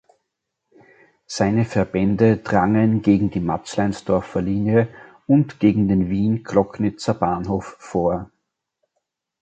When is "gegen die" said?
3.03-3.39